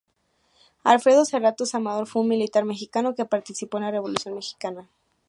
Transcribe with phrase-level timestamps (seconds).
[0.83, 4.89] Alfredo Serratos Amador fue un militar mexicano que participó en la Revolución mexicana.